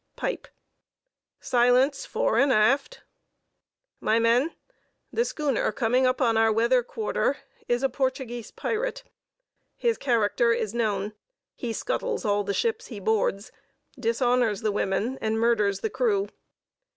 (Pipe.) 0.15 0.47
"Silence 1.39 2.07
fore 2.07 2.39
and 2.39 2.51
aft." 2.51 3.03
"My 3.99 4.17
men, 4.17 4.55
the 5.13 5.23
schooner 5.23 5.71
coming 5.71 6.07
up 6.07 6.19
on 6.19 6.37
our 6.37 6.51
weather 6.51 6.81
quarter 6.81 7.37
is 7.67 7.83
a 7.83 7.87
Portuguese 7.87 8.49
pirate. 8.49 9.03
His 9.77 9.99
character 9.99 10.53
is 10.53 10.73
known; 10.73 11.13
he 11.53 11.71
scuttles 11.71 12.25
all 12.25 12.43
the 12.43 12.51
ships 12.51 12.87
he 12.87 12.99
boards, 12.99 13.51
dishonors 13.95 14.61
the 14.61 14.71
women, 14.71 15.19
and 15.21 15.39
murders 15.39 15.81
the 15.81 15.89
crew. 15.91 16.29